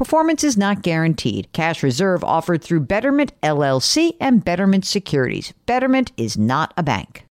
[0.00, 1.52] Performance is not guaranteed.
[1.52, 5.52] Cash reserve offered through Betterment LLC and Betterment Securities.
[5.66, 7.26] Betterment is not a bank.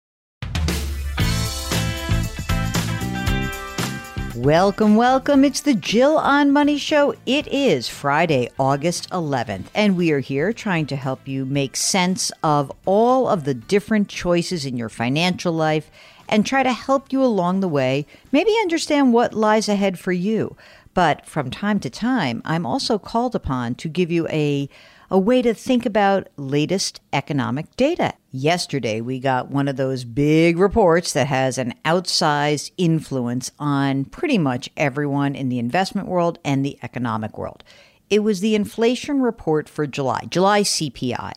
[4.34, 5.44] Welcome, welcome.
[5.44, 7.14] It's the Jill on Money Show.
[7.24, 12.32] It is Friday, August 11th, and we are here trying to help you make sense
[12.42, 15.88] of all of the different choices in your financial life
[16.28, 20.56] and try to help you along the way, maybe understand what lies ahead for you.
[20.96, 24.66] But from time to time, I'm also called upon to give you a
[25.10, 28.14] a way to think about latest economic data.
[28.32, 34.38] Yesterday, we got one of those big reports that has an outsized influence on pretty
[34.38, 37.62] much everyone in the investment world and the economic world.
[38.08, 41.32] It was the inflation report for July, July CPI.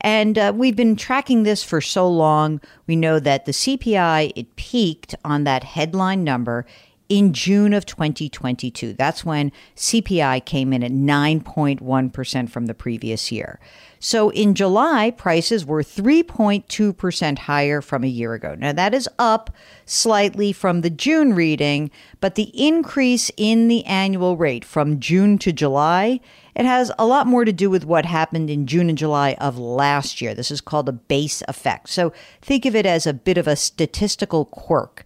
[0.00, 2.60] And uh, we've been tracking this for so long.
[2.86, 6.64] We know that the CPI, it peaked on that headline number
[7.10, 8.94] in June of 2022.
[8.94, 13.58] That's when CPI came in at 9.1% from the previous year.
[13.98, 18.54] So in July, prices were 3.2% higher from a year ago.
[18.54, 19.50] Now, that is up
[19.84, 21.90] slightly from the June reading,
[22.20, 26.20] but the increase in the annual rate from June to July,
[26.54, 29.58] it has a lot more to do with what happened in June and July of
[29.58, 30.34] last year.
[30.34, 31.88] This is called a base effect.
[31.90, 35.04] So think of it as a bit of a statistical quirk.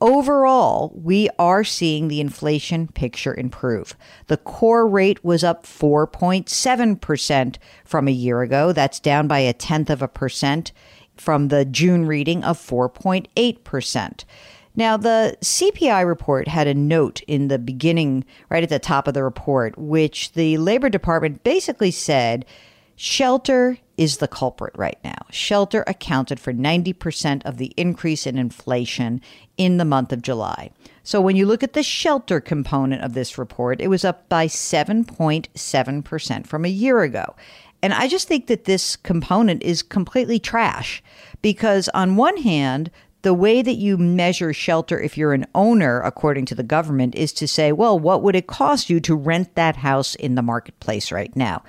[0.00, 3.94] Overall, we are seeing the inflation picture improve.
[4.28, 8.72] The core rate was up 4.7% from a year ago.
[8.72, 10.72] That's down by a tenth of a percent
[11.16, 14.24] from the June reading of 4.8%.
[14.74, 19.12] Now, the CPI report had a note in the beginning, right at the top of
[19.12, 22.46] the report, which the Labor Department basically said
[22.96, 25.26] Shelter is the culprit right now.
[25.30, 29.20] Shelter accounted for 90% of the increase in inflation
[29.58, 30.70] in the month of July.
[31.02, 34.46] So when you look at the shelter component of this report, it was up by
[34.46, 37.36] 7.7% from a year ago.
[37.82, 41.02] And I just think that this component is completely trash
[41.42, 42.90] because, on one hand,
[43.20, 47.34] the way that you measure shelter if you're an owner, according to the government, is
[47.34, 51.12] to say, well, what would it cost you to rent that house in the marketplace
[51.12, 51.62] right now?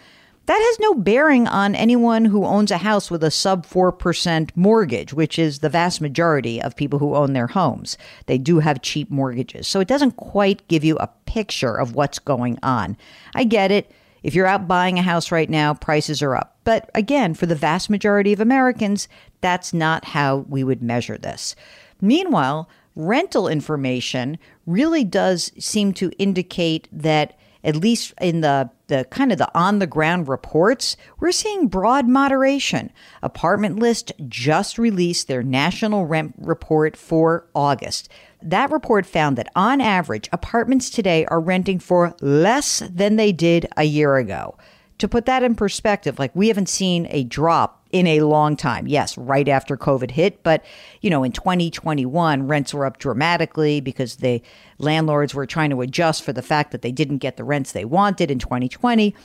[0.51, 5.13] That has no bearing on anyone who owns a house with a sub 4% mortgage,
[5.13, 7.97] which is the vast majority of people who own their homes.
[8.25, 9.65] They do have cheap mortgages.
[9.65, 12.97] So it doesn't quite give you a picture of what's going on.
[13.33, 13.93] I get it.
[14.23, 16.57] If you're out buying a house right now, prices are up.
[16.65, 19.07] But again, for the vast majority of Americans,
[19.39, 21.55] that's not how we would measure this.
[22.01, 29.31] Meanwhile, rental information really does seem to indicate that at least in the the kind
[29.31, 32.91] of the on the ground reports, we're seeing broad moderation.
[33.23, 38.09] Apartment List just released their national rent report for August.
[38.41, 43.65] That report found that on average, apartments today are renting for less than they did
[43.77, 44.57] a year ago.
[45.01, 48.87] To put that in perspective, like we haven't seen a drop in a long time.
[48.87, 50.63] Yes, right after COVID hit, but
[51.01, 54.43] you know, in 2021, rents were up dramatically because the
[54.77, 57.83] landlords were trying to adjust for the fact that they didn't get the rents they
[57.83, 59.15] wanted in 2020.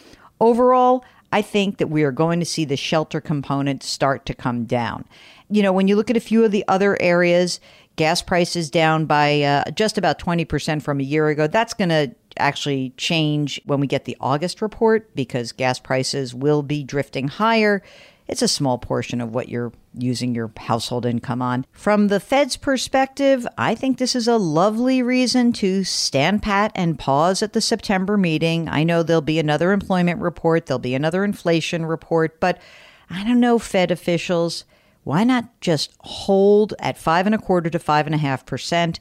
[0.41, 4.65] Overall, I think that we are going to see the shelter component start to come
[4.65, 5.05] down.
[5.51, 7.61] You know, when you look at a few of the other areas,
[7.97, 11.47] gas prices down by uh, just about 20% from a year ago.
[11.47, 16.63] That's going to actually change when we get the August report because gas prices will
[16.63, 17.83] be drifting higher
[18.29, 21.65] it's a small portion of what you're using your household income on.
[21.71, 26.99] From the Fed's perspective, I think this is a lovely reason to stand pat and
[26.99, 28.69] pause at the September meeting.
[28.69, 32.61] I know there'll be another employment report, there'll be another inflation report, but
[33.09, 34.65] I don't know, Fed officials.
[35.05, 38.99] Why not just hold at five and a quarter to five and a half percent?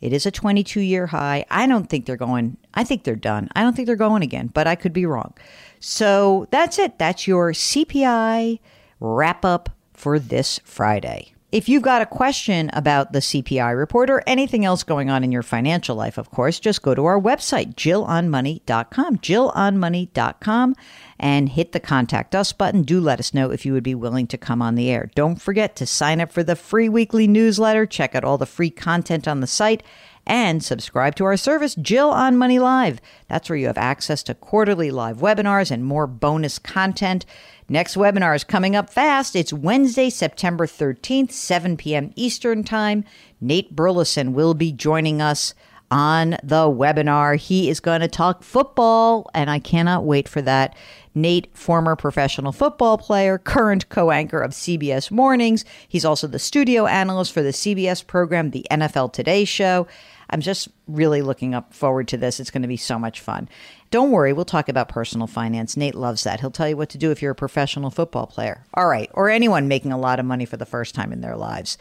[0.00, 1.44] It is a 22 year high.
[1.50, 3.48] I don't think they're going, I think they're done.
[3.54, 5.34] I don't think they're going again, but I could be wrong.
[5.80, 6.98] So that's it.
[6.98, 8.60] That's your CPI
[9.00, 11.32] wrap up for this Friday.
[11.50, 15.32] If you've got a question about the CPI report or anything else going on in
[15.32, 20.76] your financial life, of course, just go to our website, jillonmoney.com, jillonmoney.com,
[21.18, 22.82] and hit the contact us button.
[22.82, 25.10] Do let us know if you would be willing to come on the air.
[25.14, 28.68] Don't forget to sign up for the free weekly newsletter, check out all the free
[28.68, 29.82] content on the site,
[30.26, 33.00] and subscribe to our service, Jill on Money Live.
[33.28, 37.24] That's where you have access to quarterly live webinars and more bonus content.
[37.70, 39.36] Next webinar is coming up fast.
[39.36, 42.12] It's Wednesday, September 13th, 7 p.m.
[42.16, 43.04] Eastern Time.
[43.42, 45.52] Nate Burleson will be joining us
[45.90, 47.36] on the webinar.
[47.36, 50.74] He is going to talk football, and I cannot wait for that.
[51.14, 55.66] Nate, former professional football player, current co anchor of CBS Mornings.
[55.86, 59.86] He's also the studio analyst for the CBS program, The NFL Today Show.
[60.30, 62.40] I'm just really looking up forward to this.
[62.40, 63.48] It's going to be so much fun.
[63.90, 65.76] Don't worry, we'll talk about personal finance.
[65.76, 66.40] Nate loves that.
[66.40, 68.64] He'll tell you what to do if you're a professional football player.
[68.74, 71.36] All right, or anyone making a lot of money for the first time in their
[71.36, 71.78] lives.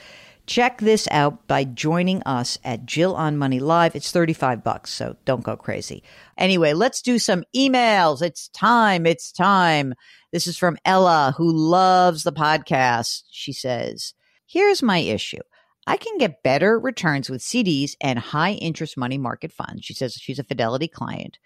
[0.47, 3.97] Check this out by joining us at Jill on Money Live.
[3.97, 6.03] It's 35 bucks, so don't go crazy.
[6.37, 8.21] Anyway, let's do some emails.
[8.21, 9.05] It's time.
[9.05, 9.93] It's time.
[10.31, 13.23] This is from Ella, who loves the podcast.
[13.29, 14.13] She says,
[14.45, 15.41] Here's my issue.
[15.87, 19.85] I can get better returns with CDs and high interest money market funds.
[19.85, 21.39] She says she's a Fidelity client.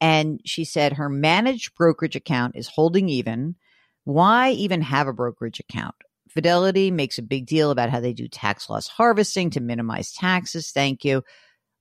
[0.00, 3.56] And she said her managed brokerage account is holding even.
[4.04, 5.96] Why even have a brokerage account?
[6.28, 10.70] Fidelity makes a big deal about how they do tax loss harvesting to minimize taxes.
[10.70, 11.24] Thank you.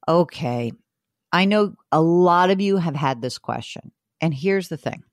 [0.08, 0.72] Okay.
[1.32, 3.92] I know a lot of you have had this question.
[4.20, 5.04] And here's the thing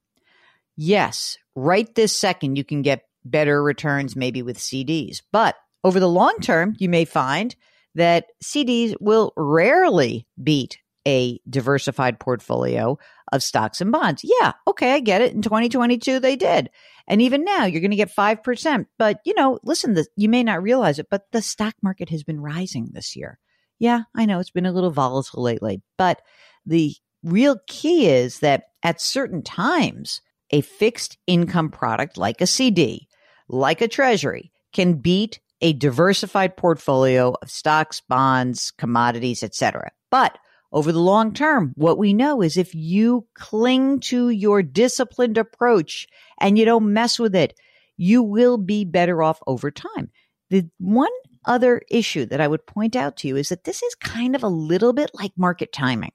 [0.77, 6.09] yes, right this second, you can get better returns maybe with CDs, but over the
[6.09, 7.55] long term, you may find
[7.95, 12.99] that CDs will rarely beat a diversified portfolio
[13.33, 14.23] of stocks and bonds.
[14.25, 15.33] Yeah, okay, I get it.
[15.33, 16.69] In 2022, they did.
[17.09, 18.87] And even now, you're going to get 5%.
[18.99, 22.25] But, you know, listen, the, you may not realize it, but the stock market has
[22.25, 23.39] been rising this year.
[23.79, 26.21] Yeah, I know it's been a little volatile lately, but
[26.65, 30.21] the real key is that at certain times,
[30.51, 33.09] a fixed income product like a CD,
[33.49, 39.91] like a treasury, can beat a diversified portfolio of stocks, bonds, commodities, etc.
[40.11, 40.39] But
[40.73, 46.07] over the long term, what we know is if you cling to your disciplined approach
[46.39, 47.55] and you don't mess with it,
[47.97, 50.11] you will be better off over time.
[50.51, 51.11] The one
[51.45, 54.43] other issue that I would point out to you is that this is kind of
[54.43, 56.13] a little bit like market timing.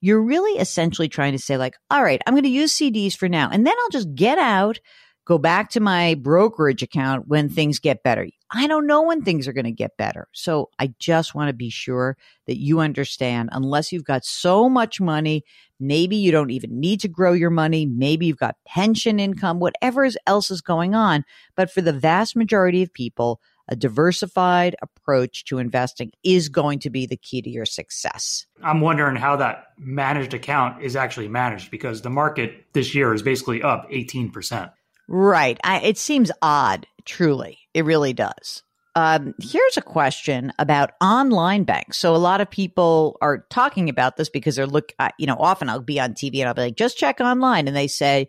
[0.00, 3.28] You're really essentially trying to say, like, all right, I'm going to use CDs for
[3.28, 4.80] now, and then I'll just get out
[5.24, 8.26] go back to my brokerage account when things get better.
[8.54, 10.28] I don't know when things are going to get better.
[10.32, 12.16] So I just want to be sure
[12.46, 15.44] that you understand, unless you've got so much money,
[15.80, 17.86] maybe you don't even need to grow your money.
[17.86, 21.24] Maybe you've got pension income, whatever else is going on.
[21.56, 26.90] But for the vast majority of people, a diversified approach to investing is going to
[26.90, 28.44] be the key to your success.
[28.62, 33.22] I'm wondering how that managed account is actually managed because the market this year is
[33.22, 34.70] basically up 18%.
[35.08, 35.58] Right.
[35.64, 37.61] I, it seems odd, truly.
[37.74, 38.62] It really does.
[38.94, 41.96] Um, here's a question about online banks.
[41.96, 45.36] So a lot of people are talking about this because they're look, uh, you know,
[45.38, 47.68] often I'll be on TV and I'll be like, just check online.
[47.68, 48.28] And they say,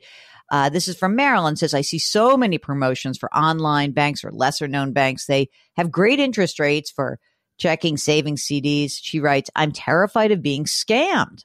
[0.51, 4.31] uh, this is from Marilyn says, I see so many promotions for online banks or
[4.31, 5.25] lesser known banks.
[5.25, 7.19] They have great interest rates for
[7.57, 9.00] checking, saving CDs.
[9.01, 11.43] She writes, I'm terrified of being scammed.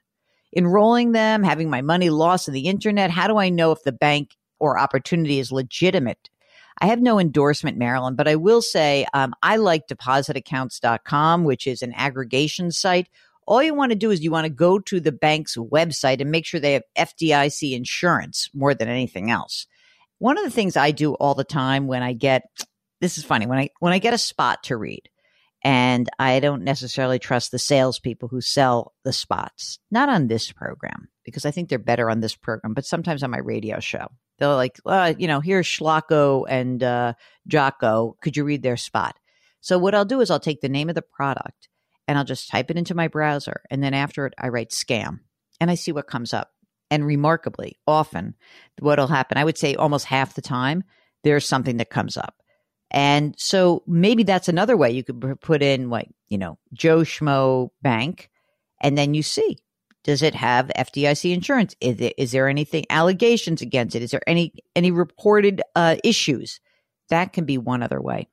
[0.56, 3.10] Enrolling them, having my money lost on the internet.
[3.10, 6.28] How do I know if the bank or opportunity is legitimate.
[6.80, 11.82] I have no endorsement, Marilyn, but I will say um, I like depositaccounts.com, which is
[11.82, 13.08] an aggregation site.
[13.46, 16.30] All you want to do is you want to go to the bank's website and
[16.30, 19.66] make sure they have FDIC insurance more than anything else.
[20.18, 22.42] One of the things I do all the time when I get
[23.00, 25.08] this is funny when I when I get a spot to read,
[25.62, 29.78] and I don't necessarily trust the salespeople who sell the spots.
[29.90, 33.30] Not on this program because I think they're better on this program, but sometimes on
[33.30, 34.08] my radio show.
[34.38, 34.78] They're like,
[35.18, 37.14] you know, here's Schlocko and uh,
[37.46, 38.16] Jocko.
[38.20, 39.16] Could you read their spot?
[39.60, 41.68] So what I'll do is I'll take the name of the product
[42.06, 43.62] and I'll just type it into my browser.
[43.70, 45.20] And then after it, I write scam
[45.60, 46.50] and I see what comes up.
[46.90, 48.34] And remarkably, often
[48.78, 50.84] what'll happen, I would say almost half the time,
[51.22, 52.36] there's something that comes up.
[52.90, 57.68] And so maybe that's another way you could put in like, you know, Joe Schmo
[57.82, 58.30] Bank,
[58.80, 59.58] and then you see
[60.08, 61.76] does it have FDIC insurance?
[61.82, 64.00] Is, it, is there anything allegations against it?
[64.00, 66.60] Is there any any reported uh, issues?
[67.10, 68.26] That can be one other way.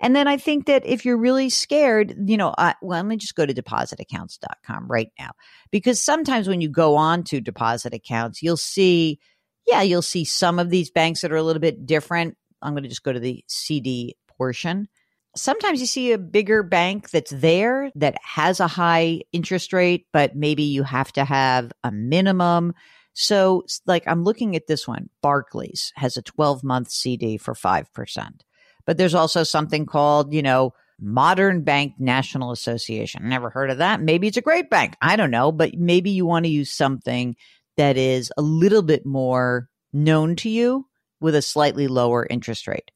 [0.00, 3.36] And then I think that if you're really scared, you know, well, let me just
[3.36, 5.30] go to depositaccounts.com right now.
[5.70, 9.20] Because sometimes when you go on to deposit accounts, you'll see,
[9.64, 12.36] yeah, you'll see some of these banks that are a little bit different.
[12.60, 14.88] I'm going to just go to the CD portion.
[15.34, 20.36] Sometimes you see a bigger bank that's there that has a high interest rate, but
[20.36, 22.74] maybe you have to have a minimum.
[23.14, 25.08] So, like, I'm looking at this one.
[25.22, 28.40] Barclays has a 12 month CD for 5%.
[28.86, 33.28] But there's also something called, you know, Modern Bank National Association.
[33.28, 34.00] Never heard of that.
[34.00, 34.96] Maybe it's a great bank.
[35.00, 37.36] I don't know, but maybe you want to use something
[37.76, 40.86] that is a little bit more known to you
[41.20, 42.90] with a slightly lower interest rate.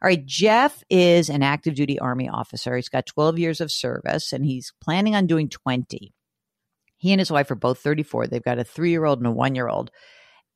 [0.00, 2.76] All right, Jeff is an active duty Army officer.
[2.76, 6.14] He's got 12 years of service and he's planning on doing 20.
[6.96, 8.26] He and his wife are both 34.
[8.26, 9.90] They've got a three year old and a one year old.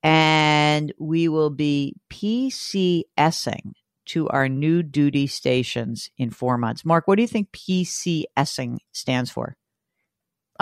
[0.03, 3.73] And we will be PCSing
[4.07, 6.85] to our new duty stations in four months.
[6.85, 9.57] Mark, what do you think PCSing stands for?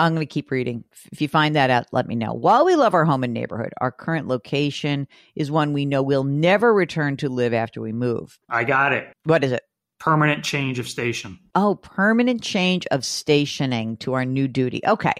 [0.01, 0.83] I'm going to keep reading.
[1.11, 2.33] If you find that out, let me know.
[2.33, 6.23] While we love our home and neighborhood, our current location is one we know we'll
[6.23, 8.39] never return to live after we move.
[8.49, 9.13] I got it.
[9.25, 9.61] What is it?
[9.99, 11.37] Permanent change of station.
[11.53, 14.81] Oh, permanent change of stationing to our new duty.
[14.87, 15.13] Okay.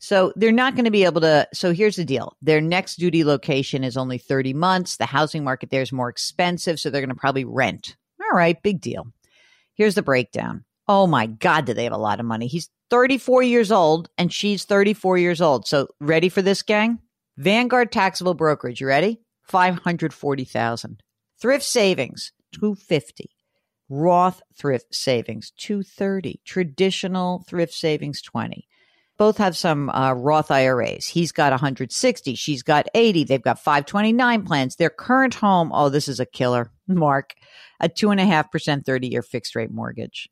[0.00, 1.46] So they're not going to be able to.
[1.54, 4.96] So here's the deal their next duty location is only 30 months.
[4.96, 6.80] The housing market there is more expensive.
[6.80, 7.96] So they're going to probably rent.
[8.20, 9.06] All right, big deal.
[9.74, 10.64] Here's the breakdown.
[10.88, 12.48] Oh my God, do they have a lot of money?
[12.48, 15.66] He's 34 years old and she's 34 years old.
[15.66, 16.98] So ready for this gang?
[17.36, 18.80] Vanguard taxable brokerage.
[18.80, 19.20] You ready?
[19.44, 21.02] 540,000.
[21.40, 23.30] Thrift savings, 250.
[23.88, 26.40] Roth thrift savings, 230.
[26.44, 28.66] Traditional thrift savings, 20
[29.18, 31.06] both have some uh, Roth IRAs.
[31.06, 32.34] He's got 160.
[32.34, 33.24] She's got 80.
[33.24, 34.76] They've got 529 plans.
[34.76, 37.34] Their current home, oh, this is a killer, Mark,
[37.80, 40.28] a 2.5% 30 year fixed rate mortgage.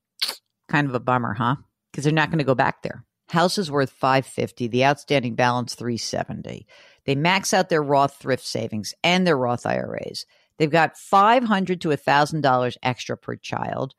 [0.69, 1.57] Kind of a bummer, huh?
[1.95, 3.05] Because they're not going to go back there.
[3.29, 6.67] House is worth 550, the outstanding balance 370.
[7.07, 10.27] They max out their Roth thrift savings and their Roth IRAs.
[10.59, 13.95] They've got 500 to $1,000 extra per child.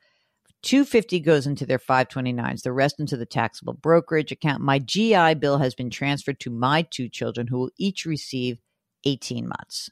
[0.64, 4.62] 250 goes into their 529s, the rest into the taxable brokerage account.
[4.62, 8.58] My GI bill has been transferred to my two children who will each receive
[9.06, 9.90] 18 months.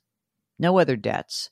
[0.57, 1.51] No other debts.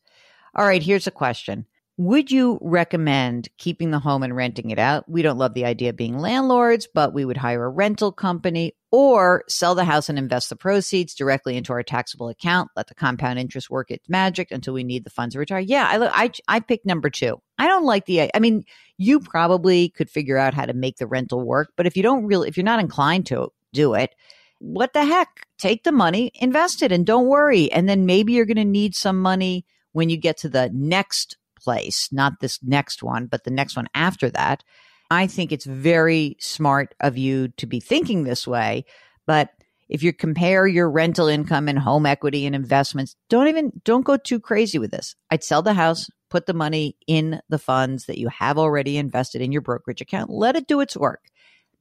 [0.55, 1.67] All right, here's a question.
[1.97, 5.07] Would you recommend keeping the home and renting it out?
[5.09, 8.73] We don't love the idea of being landlords, but we would hire a rental company
[8.91, 12.71] or sell the house and invest the proceeds directly into our taxable account.
[12.75, 15.59] Let the compound interest work its magic until we need the funds to retire.
[15.59, 17.41] Yeah, I I, I picked number two.
[17.57, 18.31] I don't like the.
[18.33, 18.63] I mean,
[18.97, 22.25] you probably could figure out how to make the rental work, but if you don't
[22.25, 24.15] really, if you're not inclined to do it,
[24.59, 25.45] what the heck?
[25.57, 27.71] Take the money, invest it, and don't worry.
[27.71, 31.37] And then maybe you're going to need some money when you get to the next
[31.63, 34.63] place, not this next one, but the next one after that.
[35.09, 38.85] I think it's very smart of you to be thinking this way.
[39.27, 39.49] But
[39.89, 44.15] if you compare your rental income and home equity and investments, don't even don't go
[44.15, 45.15] too crazy with this.
[45.29, 49.41] I'd sell the house, put the money in the funds that you have already invested
[49.41, 51.25] in your brokerage account, let it do its work.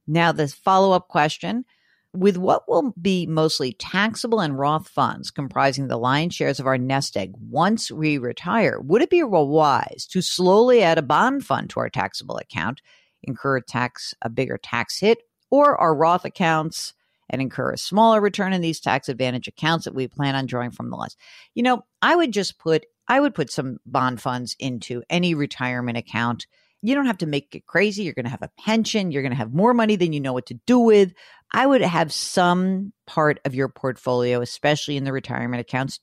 [0.09, 1.65] Now, the follow up question
[2.13, 6.79] with what will be mostly taxable and Roth funds comprising the lion's shares of our
[6.79, 11.71] nest egg once we retire, would it be wise to slowly add a bond fund
[11.71, 12.81] to our taxable account,
[13.23, 15.19] incur a tax a bigger tax hit,
[15.51, 16.95] or our Roth accounts
[17.29, 20.73] and incur a smaller return in these tax advantage accounts that we plan on drawing
[20.73, 21.17] from the less?
[21.55, 25.99] You know, I would just put I would put some bond funds into any retirement
[25.99, 26.47] account
[26.83, 28.03] you don't have to make it crazy.
[28.03, 29.11] You're going to have a pension.
[29.11, 31.13] You're going to have more money than you know what to do with.
[31.53, 36.01] I would have some part of your portfolio, especially in the retirement accounts,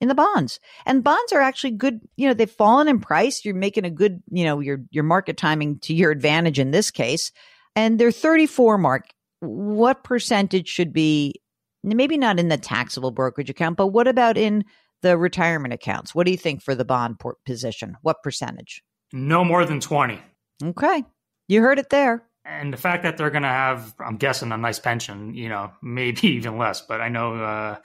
[0.00, 0.60] in the bonds.
[0.86, 2.00] And bonds are actually good.
[2.16, 3.44] You know, they've fallen in price.
[3.44, 6.90] You're making a good, you know, your your market timing to your advantage in this
[6.90, 7.32] case.
[7.74, 9.08] And they're 34 mark.
[9.40, 11.40] What percentage should be
[11.82, 14.64] maybe not in the taxable brokerage account, but what about in
[15.02, 16.14] the retirement accounts?
[16.14, 17.96] What do you think for the bond port position?
[18.02, 18.82] What percentage?
[19.12, 20.20] No more than 20.
[20.62, 21.04] Okay.
[21.48, 22.22] You heard it there.
[22.44, 25.72] And the fact that they're going to have, I'm guessing, a nice pension, you know,
[25.82, 27.76] maybe even less, but I know uh,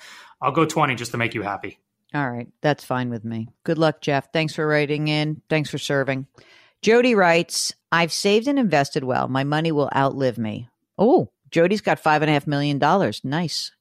[0.41, 1.79] I'll go 20 just to make you happy.
[2.13, 2.47] All right.
[2.61, 3.49] That's fine with me.
[3.63, 4.31] Good luck, Jeff.
[4.31, 5.41] Thanks for writing in.
[5.49, 6.27] Thanks for serving.
[6.81, 9.27] Jody writes, I've saved and invested well.
[9.27, 10.69] My money will outlive me.
[10.97, 13.21] Oh, Jody's got five and a half million dollars.
[13.23, 13.71] Nice.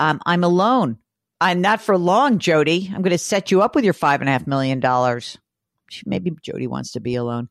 [0.00, 0.98] Um, I'm alone.
[1.40, 2.90] I'm not for long, Jody.
[2.92, 5.38] I'm going to set you up with your five and a half million dollars.
[6.06, 7.48] Maybe Jody wants to be alone.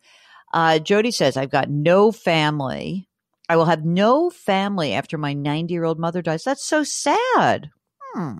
[0.53, 3.09] Uh, Jody says, I've got no family.
[3.49, 6.43] I will have no family after my 90 year old mother dies.
[6.43, 7.69] That's so sad.
[8.13, 8.37] Hmm.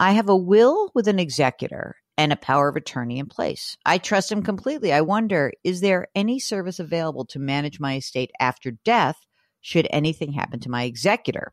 [0.00, 3.76] I have a will with an executor and a power of attorney in place.
[3.84, 4.92] I trust him completely.
[4.92, 9.18] I wonder, is there any service available to manage my estate after death
[9.60, 11.52] should anything happen to my executor?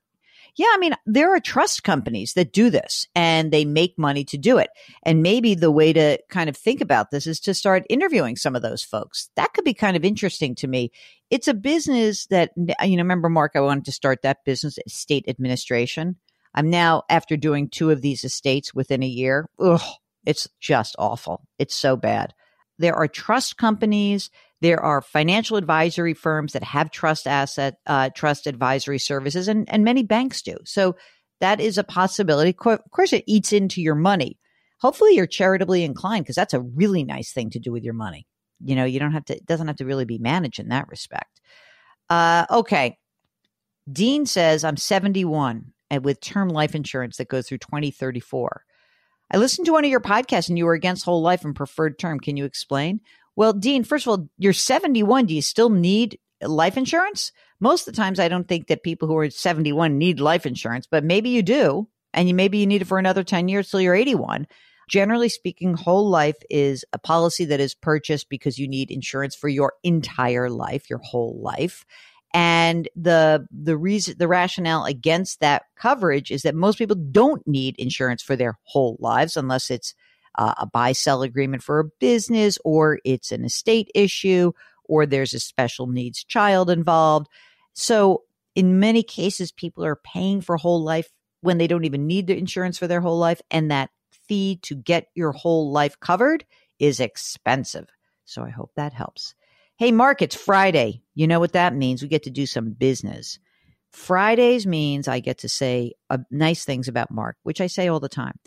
[0.57, 4.37] Yeah, I mean, there are trust companies that do this and they make money to
[4.37, 4.69] do it.
[5.03, 8.55] And maybe the way to kind of think about this is to start interviewing some
[8.55, 9.29] of those folks.
[9.35, 10.91] That could be kind of interesting to me.
[11.29, 15.25] It's a business that, you know, remember, Mark, I wanted to start that business, estate
[15.27, 16.17] administration.
[16.53, 19.81] I'm now, after doing two of these estates within a year, ugh,
[20.25, 21.47] it's just awful.
[21.59, 22.33] It's so bad.
[22.77, 24.29] There are trust companies.
[24.61, 29.83] There are financial advisory firms that have trust asset, uh, trust advisory services, and, and
[29.83, 30.55] many banks do.
[30.65, 30.95] So
[31.39, 32.55] that is a possibility.
[32.65, 34.37] Of course, it eats into your money.
[34.79, 38.27] Hopefully, you're charitably inclined because that's a really nice thing to do with your money.
[38.63, 40.87] You know, you don't have to, it doesn't have to really be managed in that
[40.87, 41.41] respect.
[42.09, 42.97] Uh, okay.
[43.91, 48.63] Dean says, I'm 71 and with term life insurance that goes through 2034.
[49.33, 51.97] I listened to one of your podcasts and you were against whole life and preferred
[51.97, 52.19] term.
[52.19, 52.99] Can you explain?
[53.35, 55.25] Well, Dean, first of all, you're 71.
[55.25, 57.31] Do you still need life insurance?
[57.59, 60.87] Most of the times, I don't think that people who are 71 need life insurance,
[60.89, 61.87] but maybe you do.
[62.13, 64.47] And you, maybe you need it for another 10 years till you're 81.
[64.89, 69.47] Generally speaking, whole life is a policy that is purchased because you need insurance for
[69.47, 71.85] your entire life, your whole life.
[72.33, 77.75] And the the reason the rationale against that coverage is that most people don't need
[77.77, 79.93] insurance for their whole lives unless it's
[80.37, 84.51] uh, a buy sell agreement for a business or it's an estate issue
[84.85, 87.27] or there's a special needs child involved.
[87.73, 88.23] So
[88.55, 91.09] in many cases people are paying for whole life
[91.41, 93.89] when they don't even need the insurance for their whole life and that
[94.27, 96.45] fee to get your whole life covered
[96.79, 97.89] is expensive.
[98.25, 99.35] So I hope that helps.
[99.77, 101.01] Hey, Mark, it's Friday.
[101.15, 102.01] You know what that means?
[102.01, 103.39] We get to do some business.
[103.91, 107.99] Fridays means I get to say uh, nice things about Mark, which I say all
[107.99, 108.39] the time.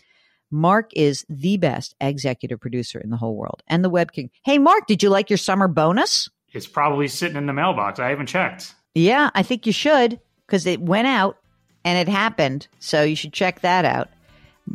[0.51, 4.31] Mark is the best executive producer in the whole world and the Web King.
[4.45, 6.29] Hey, Mark, did you like your summer bonus?
[6.53, 7.99] It's probably sitting in the mailbox.
[7.99, 8.75] I haven't checked.
[8.95, 11.39] Yeah, I think you should because it went out
[11.85, 12.69] and it happened.
[12.79, 14.09] So you should check that out.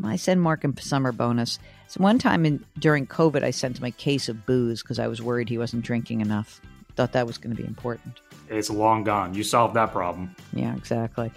[0.04, 1.58] I send Mark a summer bonus.
[1.88, 5.08] So one time in during COVID, I sent him a case of booze because I
[5.08, 6.62] was worried he wasn't drinking enough.
[6.96, 8.20] Thought that was going to be important.
[8.50, 9.34] It's long gone.
[9.34, 10.36] You solved that problem.
[10.54, 11.32] Yeah, exactly.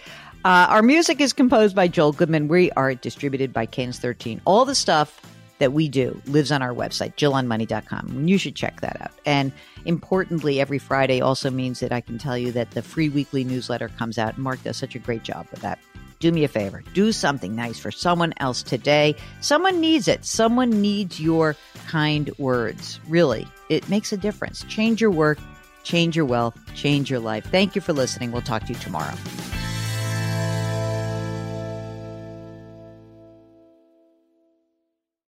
[0.45, 2.49] Uh, our music is composed by Joel Goodman.
[2.49, 4.41] We are distributed by Cadence 13.
[4.45, 5.21] All the stuff
[5.59, 8.27] that we do lives on our website, jillonmoney.com.
[8.27, 9.13] You should check that out.
[9.25, 9.53] And
[9.85, 13.89] importantly, every Friday also means that I can tell you that the free weekly newsletter
[13.89, 14.37] comes out.
[14.37, 15.79] Mark does such a great job with that
[16.23, 16.83] do me a favor.
[16.95, 19.17] Do something nice for someone else today.
[19.41, 20.25] Someone needs it.
[20.25, 21.57] Someone needs your
[21.89, 23.01] kind words.
[23.09, 24.65] Really, it makes a difference.
[24.65, 25.39] Change your work,
[25.83, 27.45] change your wealth, change your life.
[27.47, 28.31] Thank you for listening.
[28.31, 29.15] We'll talk to you tomorrow.